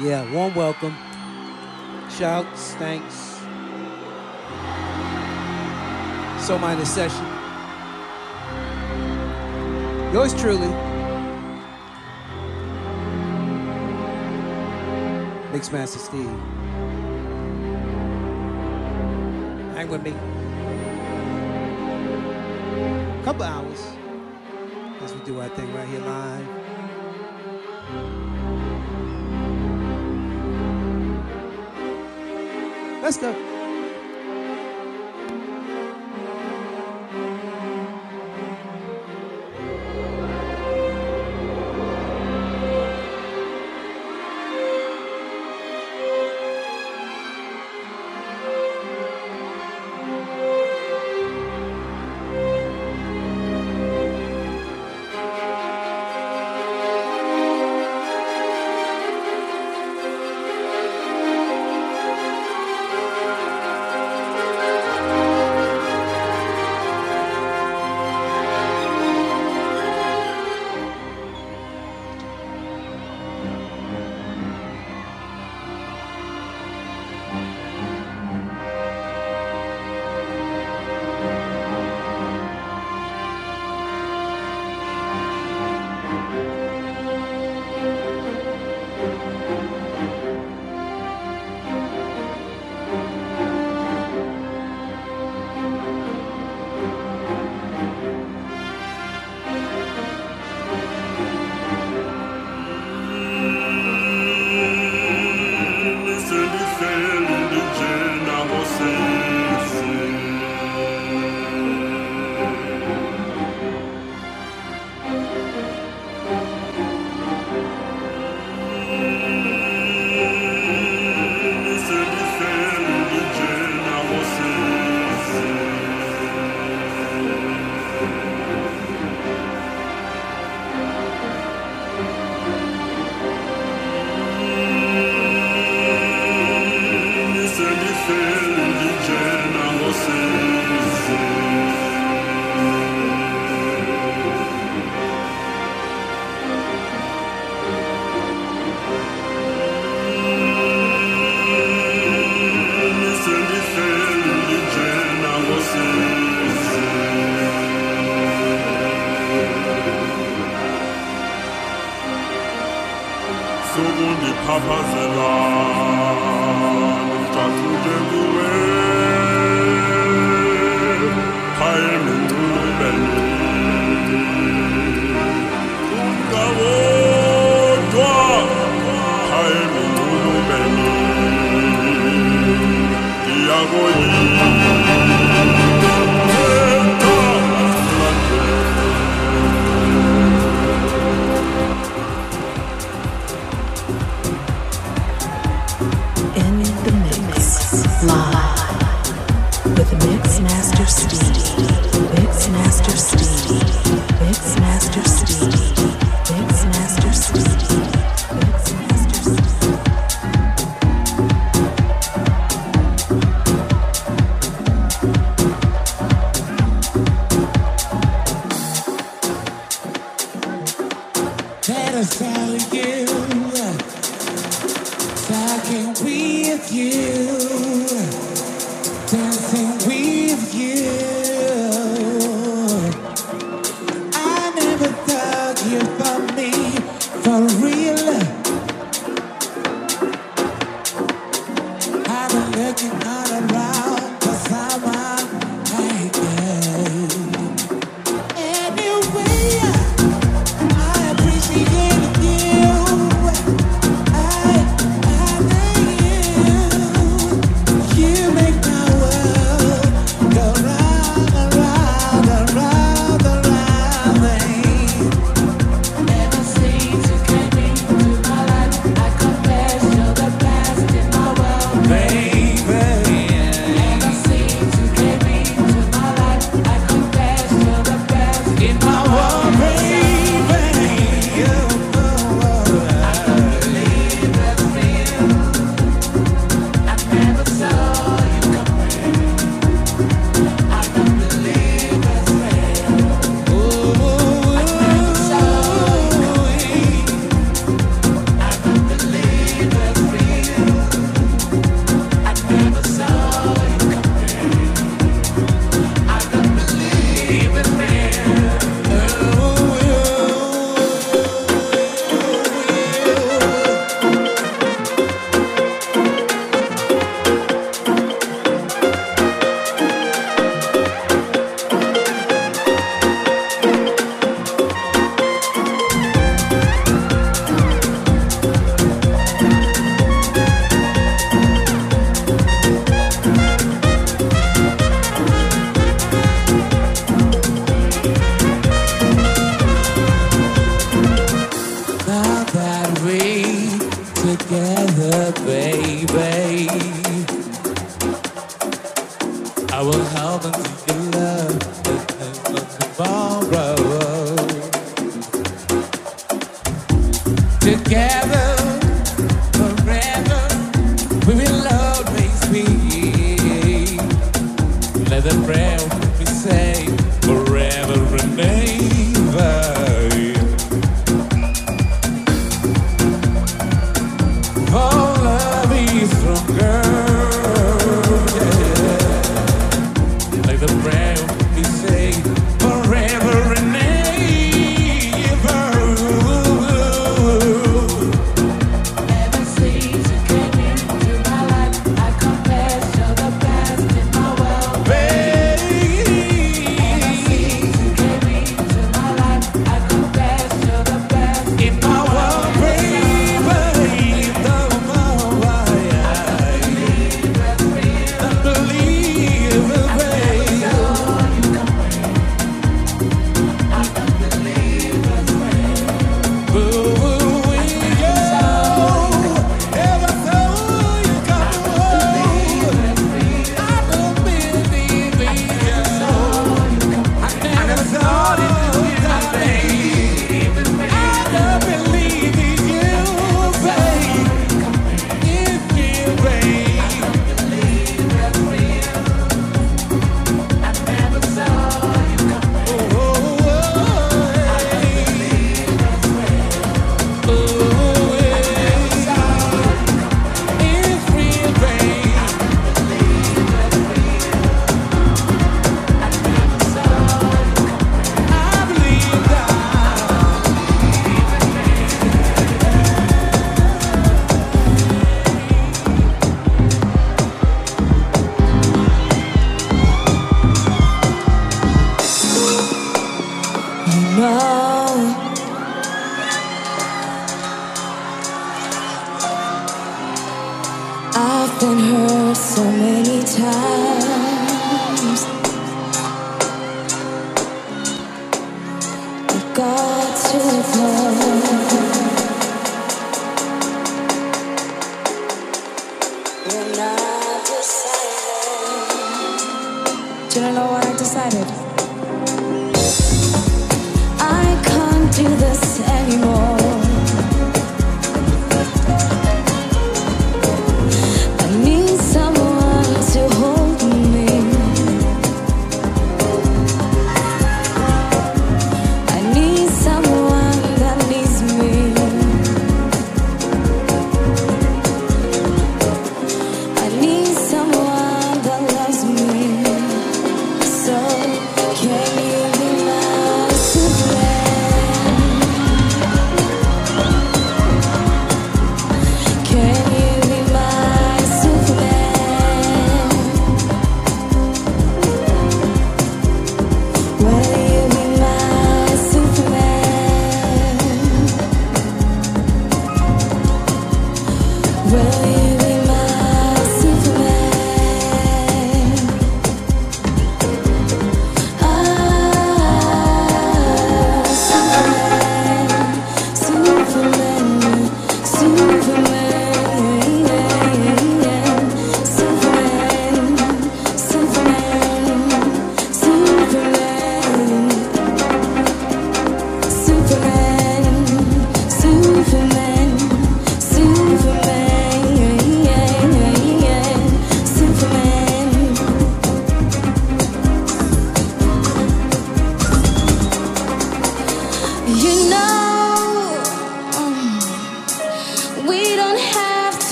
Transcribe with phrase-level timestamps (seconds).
[0.00, 0.96] Yeah, warm welcome.
[2.08, 3.14] Shouts, thanks.
[6.46, 7.26] So minor session.
[10.14, 10.68] Yours truly.
[15.52, 16.30] Mixmaster Steve.
[19.76, 20.14] Hang with me.
[23.24, 23.92] Couple hours
[25.02, 26.48] as we do our thing right here live.
[33.02, 33.51] Let's go.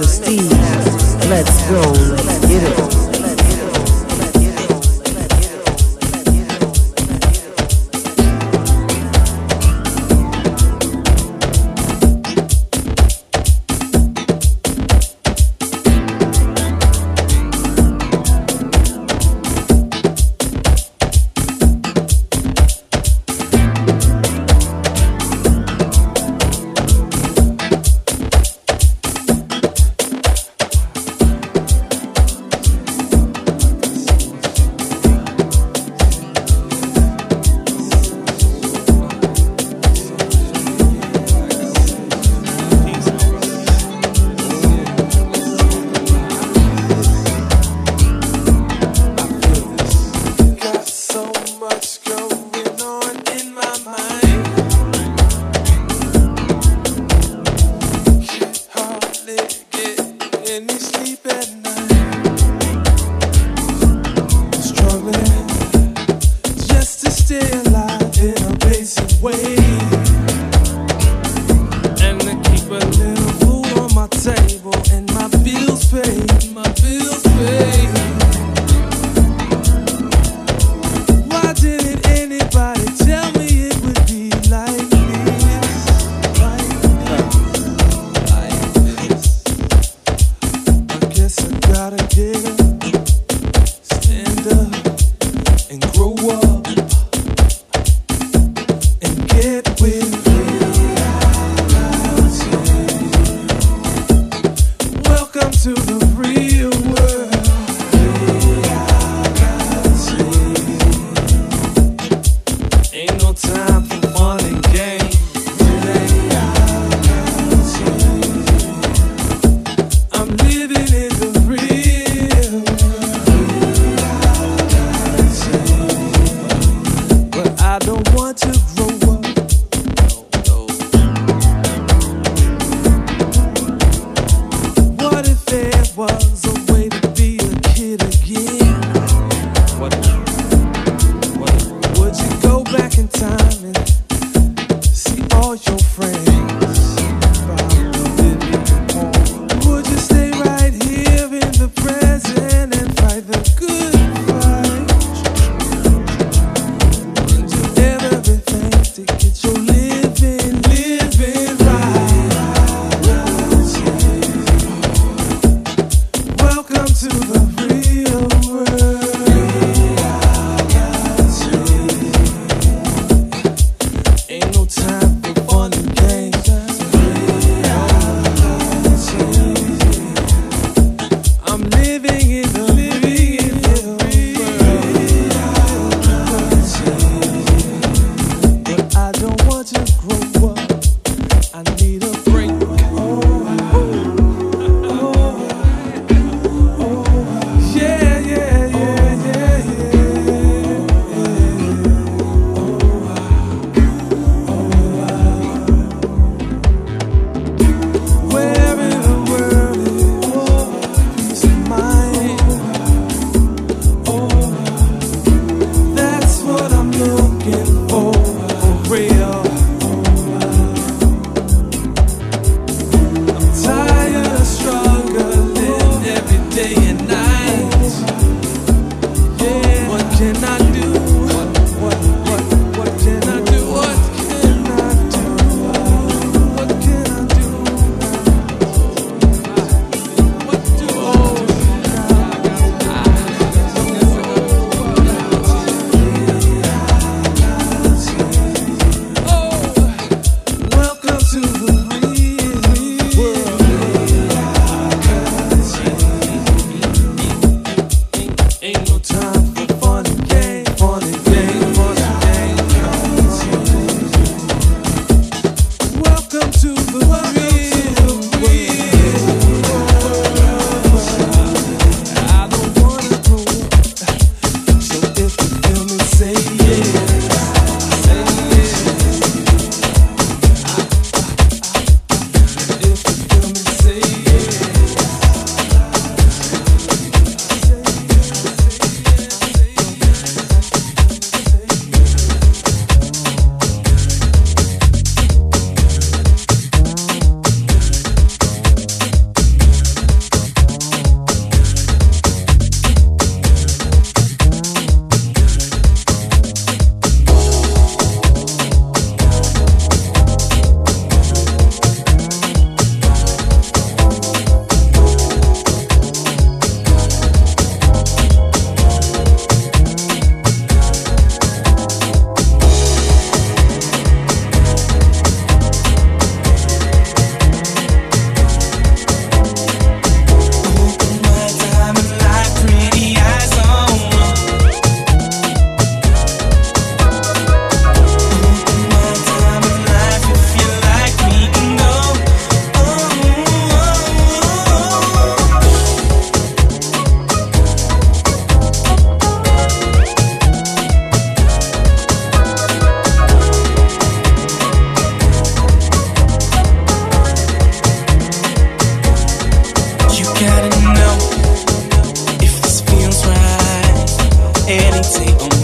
[0.00, 0.29] Mix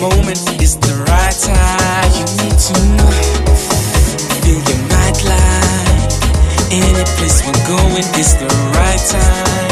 [0.01, 2.11] moment is the right time.
[2.13, 2.77] You need to
[4.43, 6.13] feel your nightlight.
[6.73, 9.66] Any place we're going is the right time.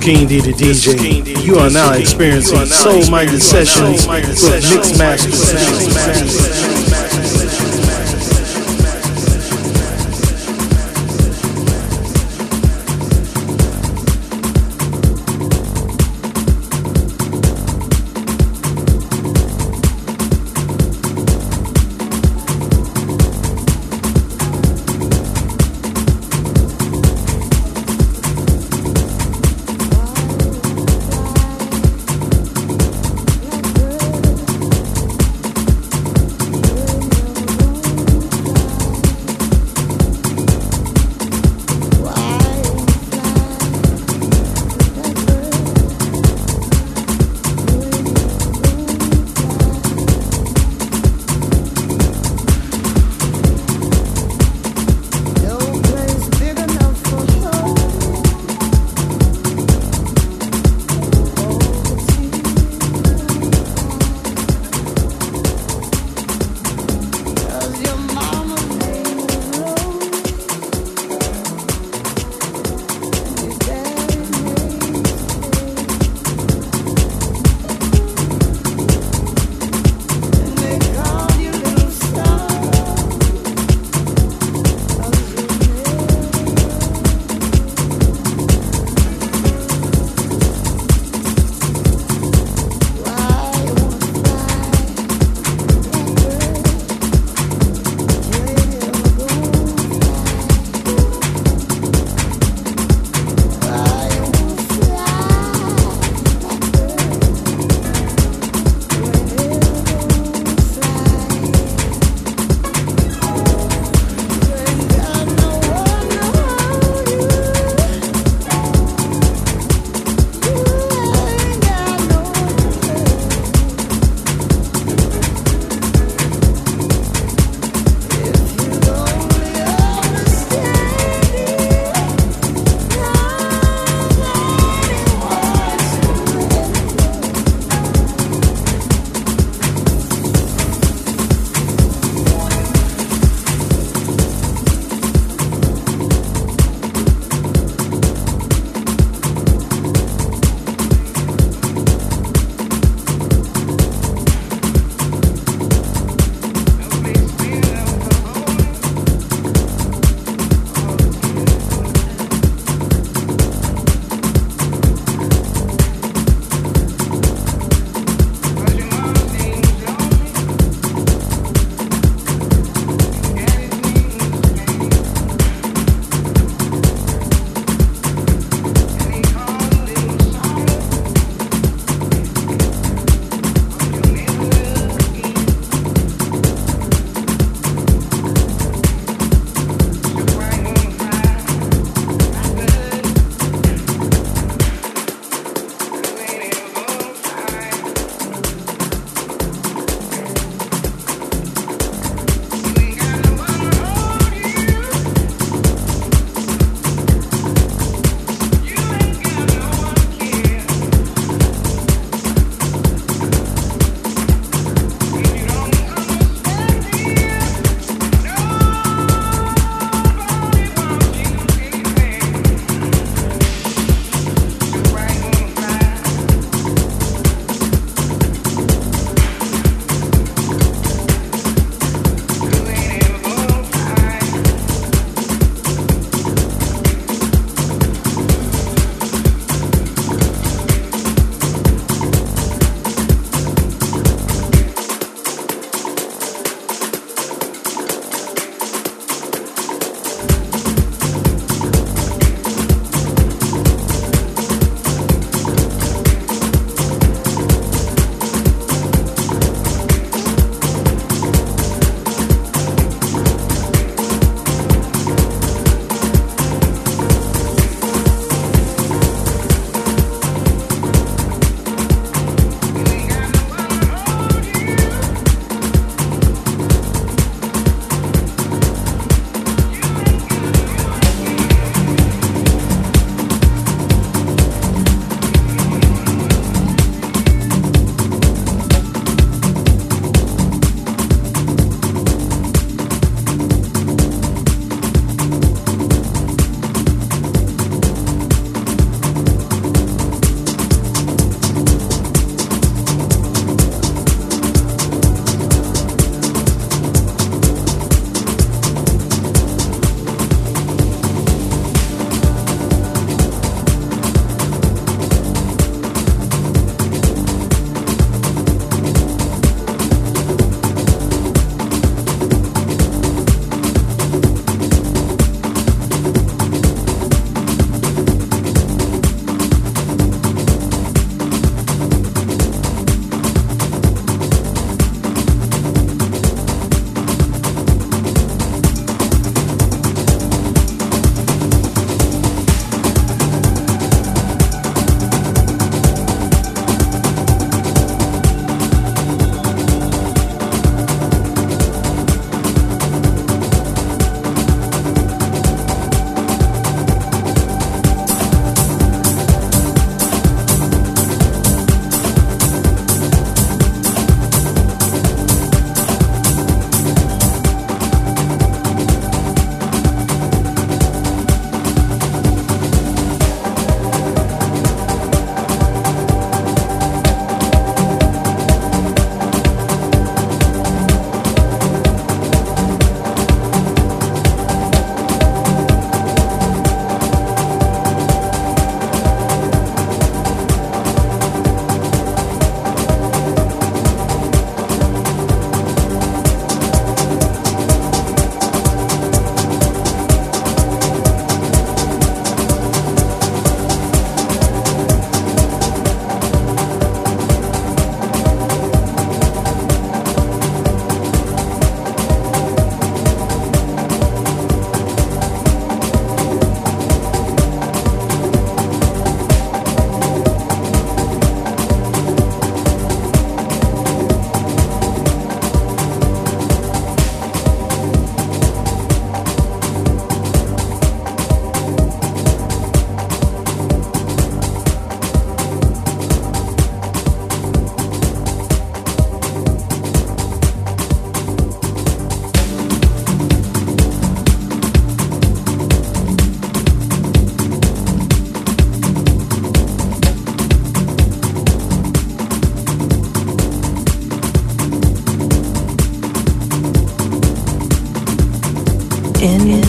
[0.00, 1.44] King D the DJ.
[1.44, 4.26] You are now experiencing Soul Minded Sessions with
[4.72, 6.69] Mix Master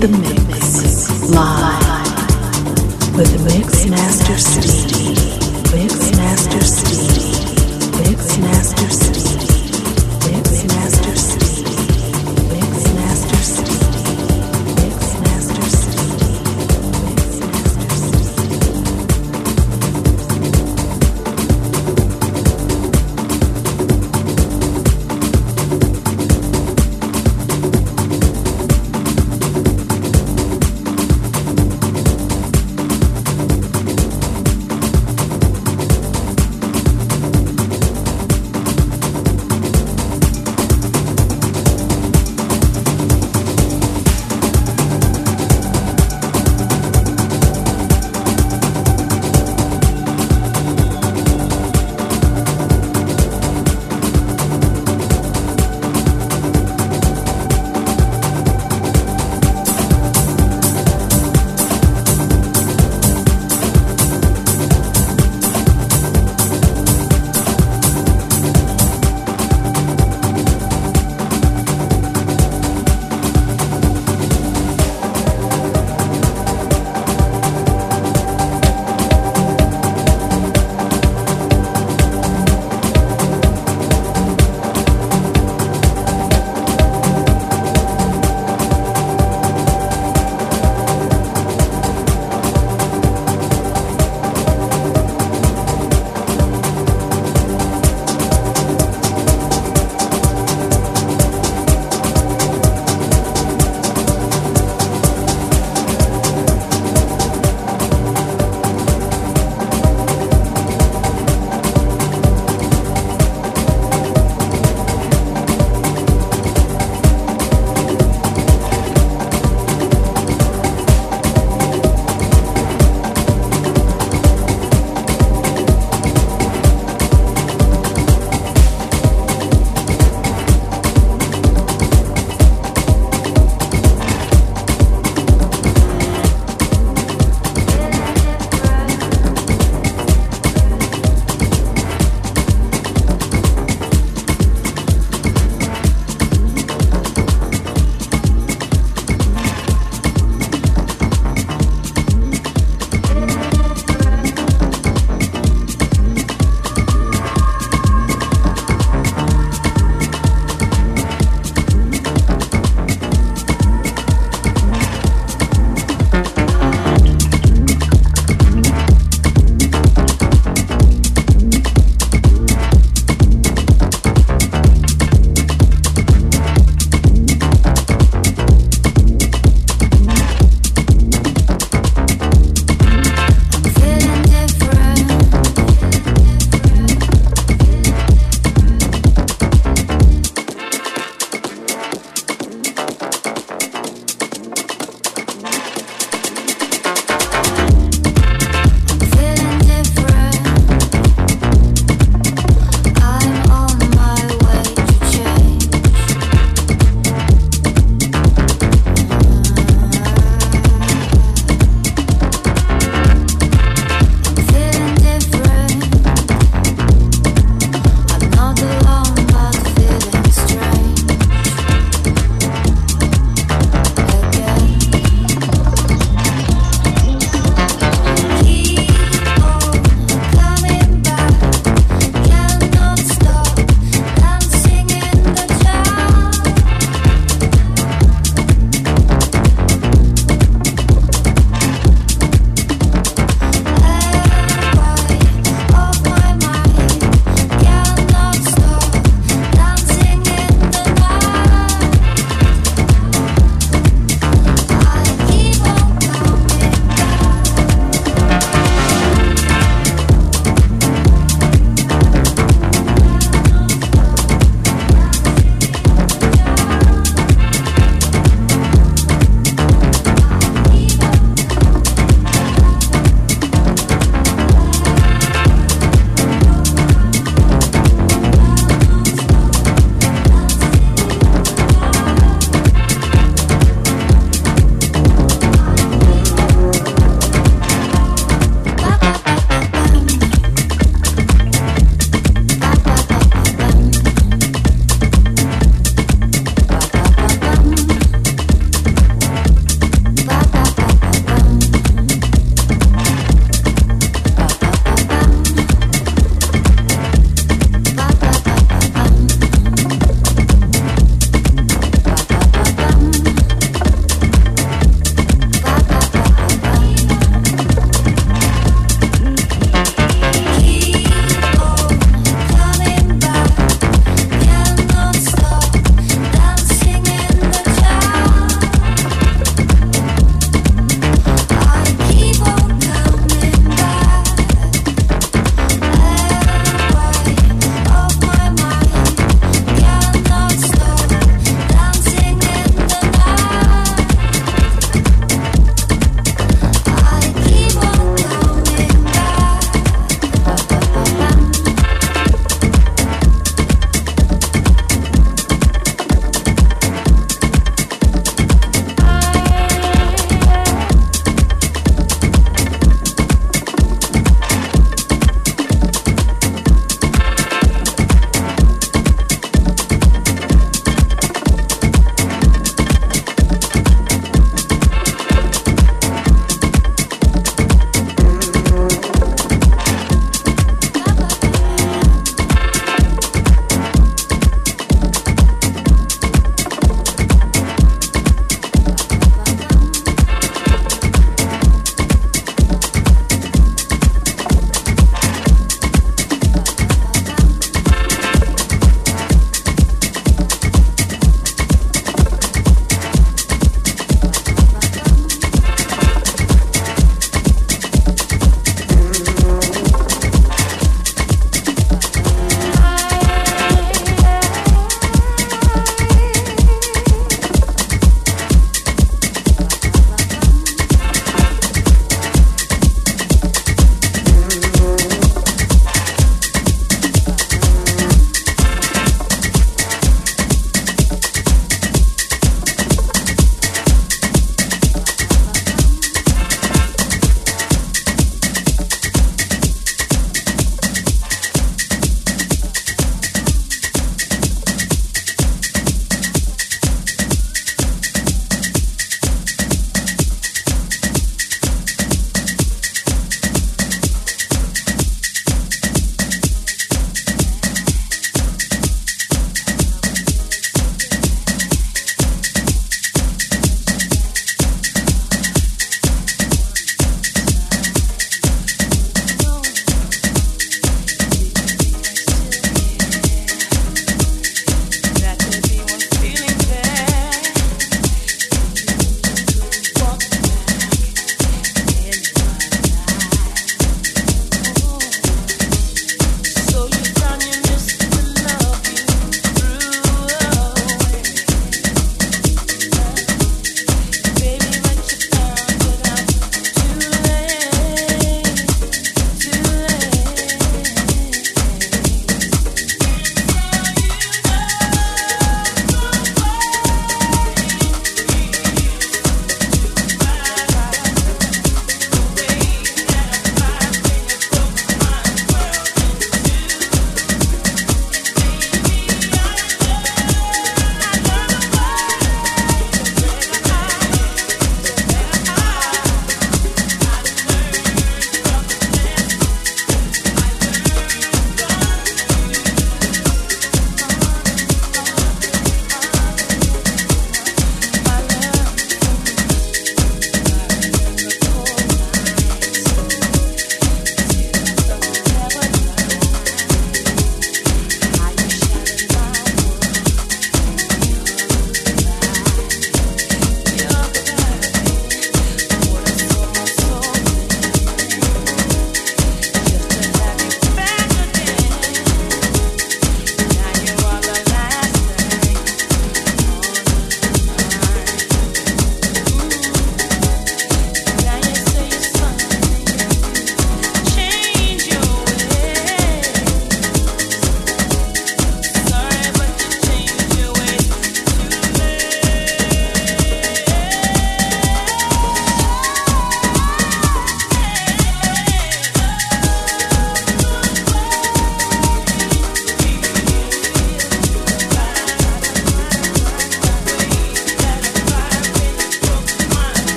[0.00, 4.75] the mix, live with the Mix Master Steve.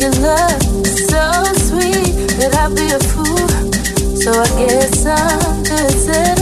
[0.00, 3.48] your love so sweet I be a fool.
[4.16, 6.39] So I guess I'm just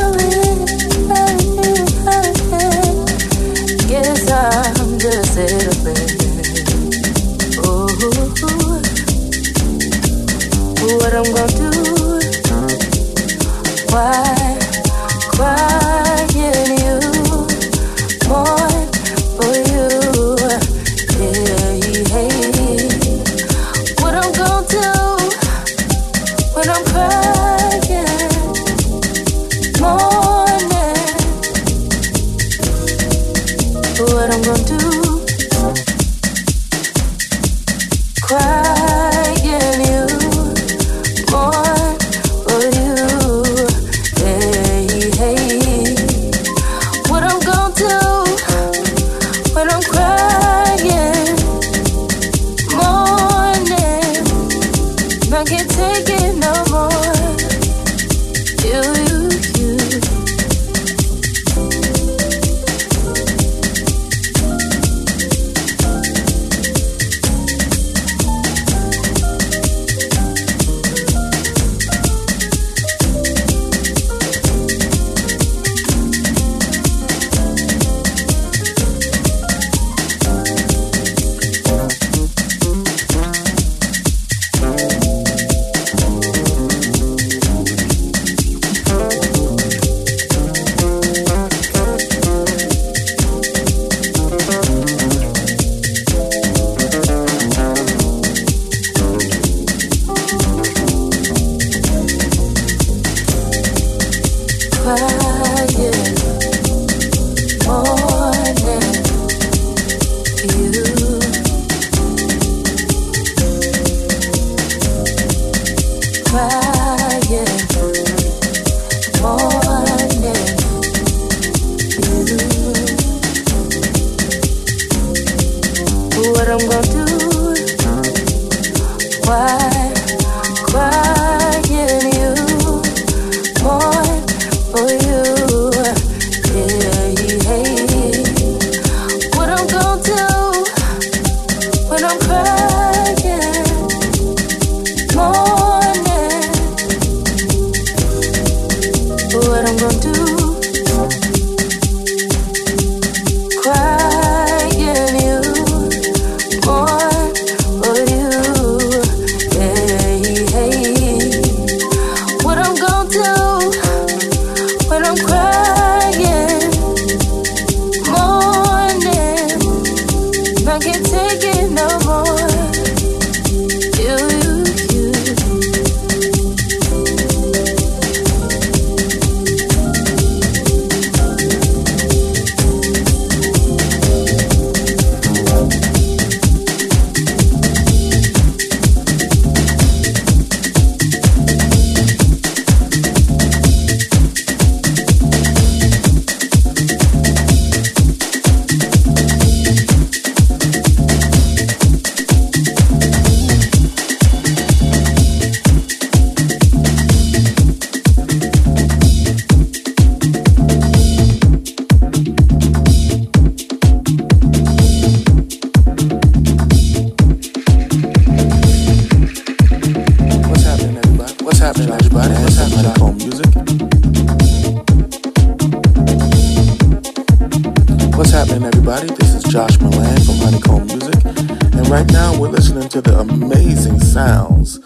[228.19, 229.07] What's happening, everybody?
[229.15, 234.01] This is Josh Milan from Honeycomb Music, and right now we're listening to the amazing
[234.01, 234.81] sounds.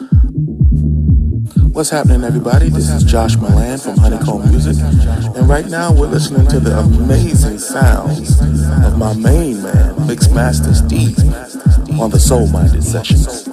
[1.73, 2.69] What's happening, everybody?
[2.69, 4.77] This is Josh Milan from Honeycomb Music,
[5.35, 8.39] and right now we're listening to the amazing sounds
[8.85, 11.19] of my main man, Mixmaster Steve,
[11.99, 13.49] on the Soul Minded Sessions.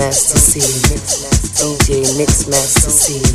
[0.00, 0.60] DJ Mixmaster C.
[1.60, 3.29] DJ Mixmaster C.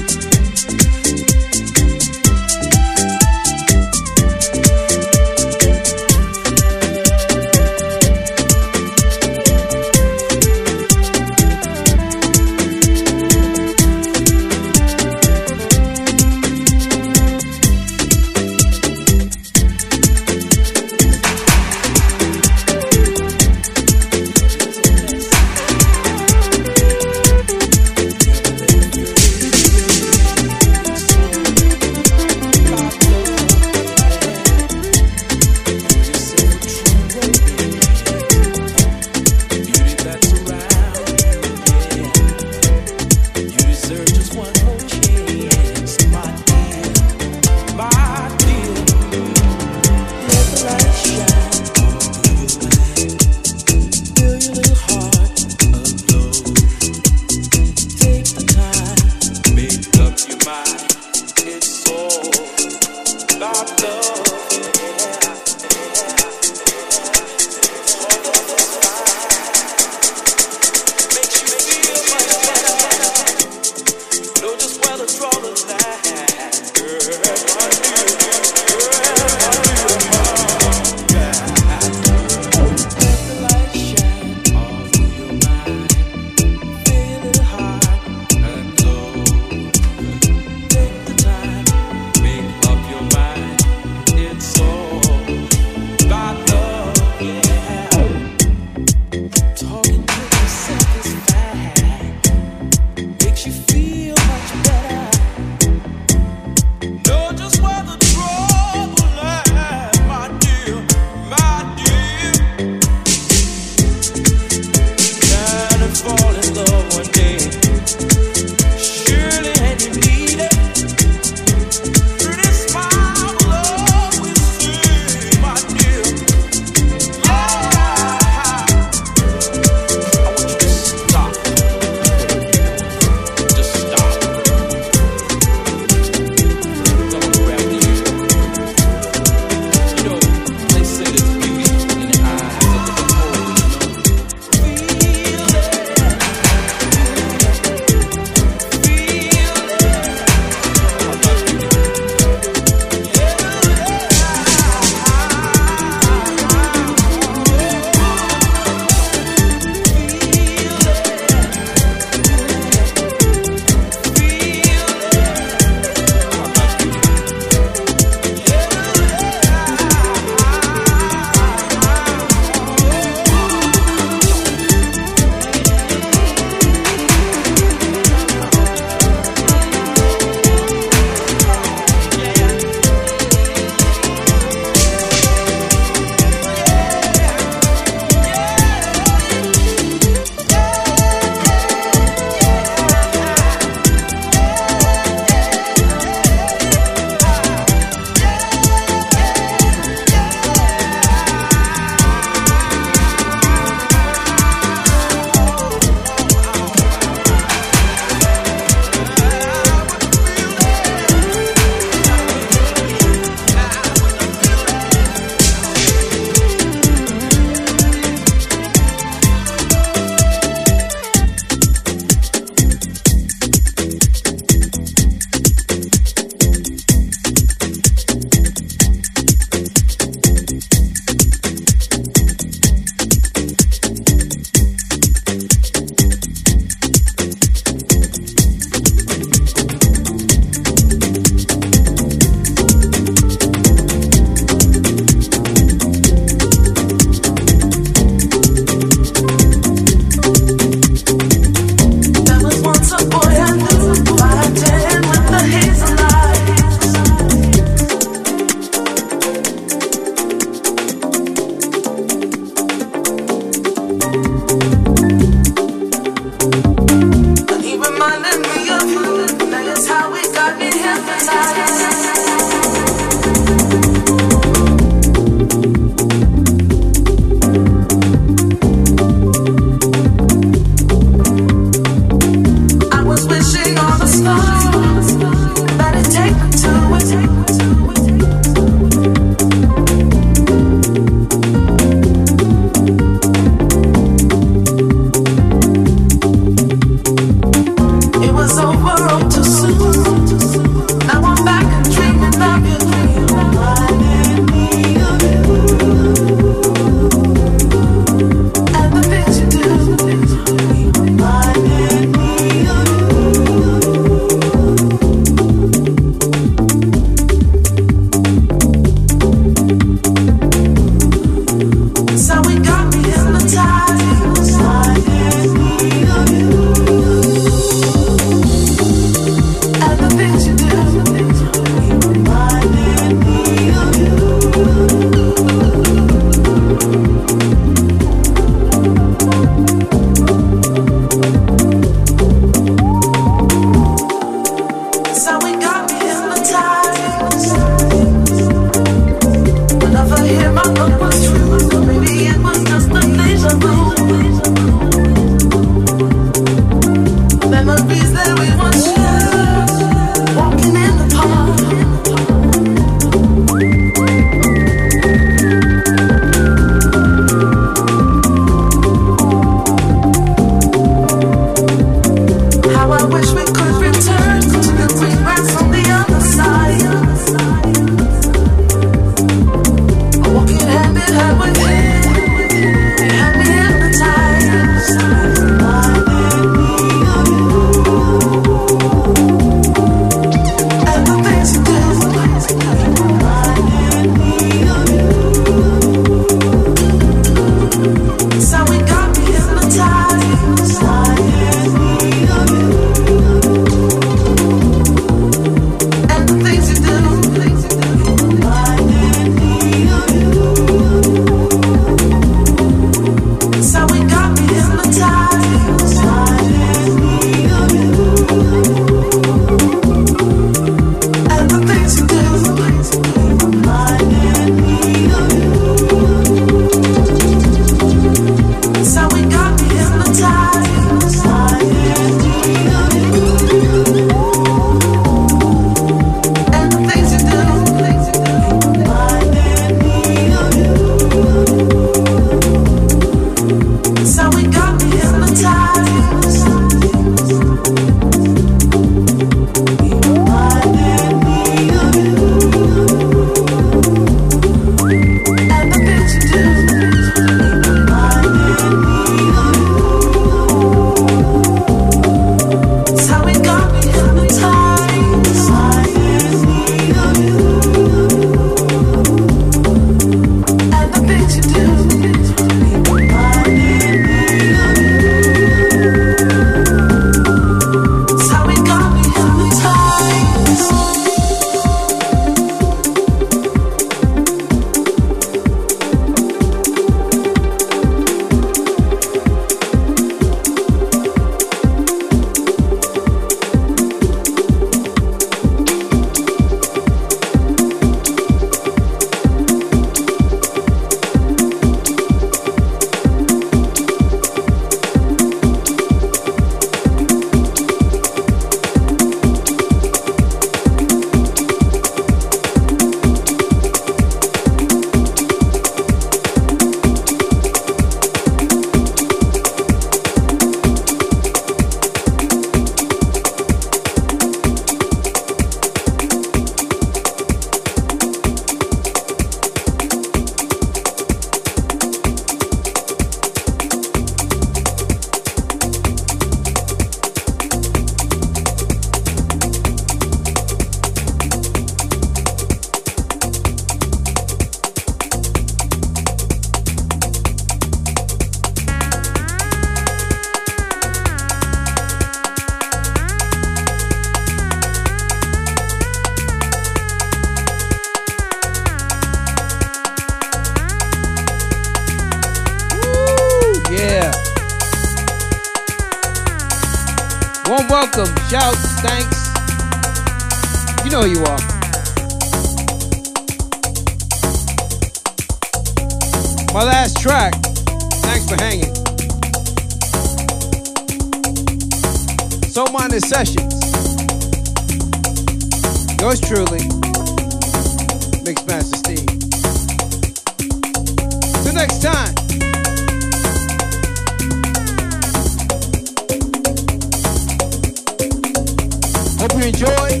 [599.22, 600.00] Hope you enjoy.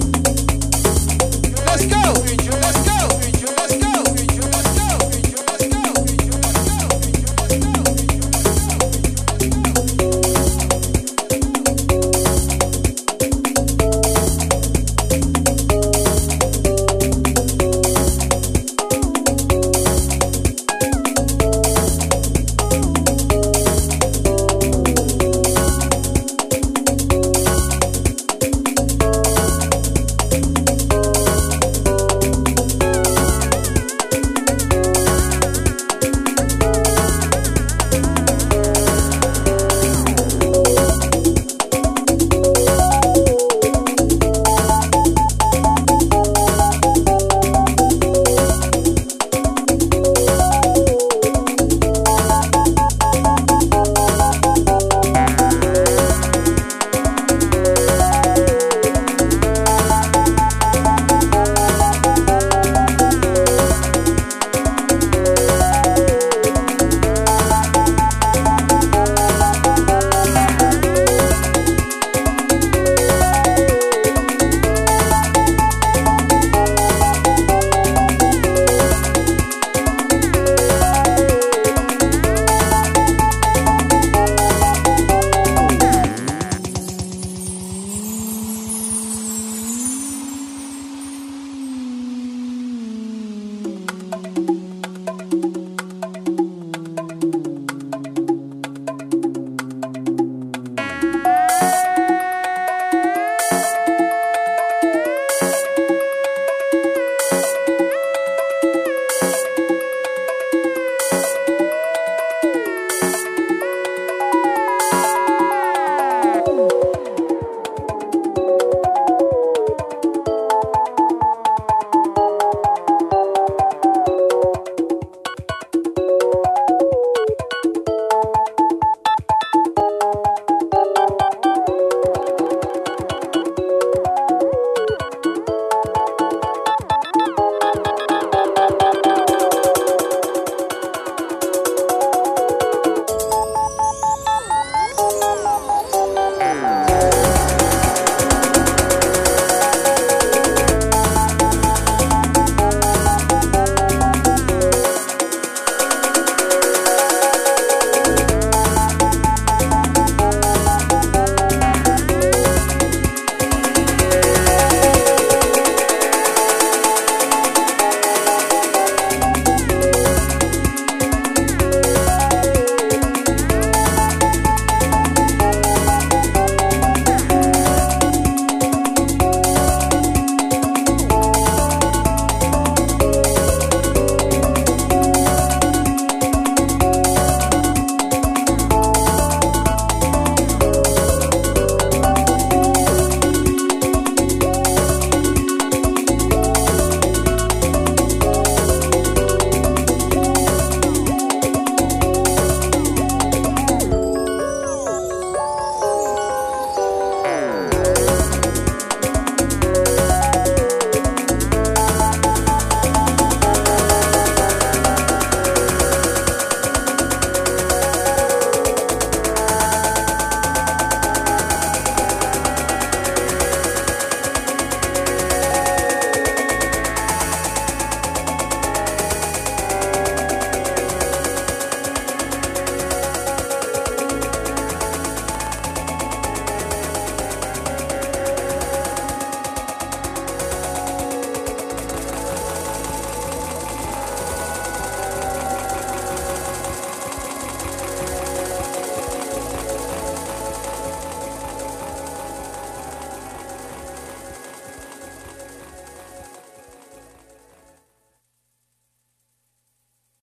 [1.64, 2.02] Let's go.
[2.58, 2.91] Let's go.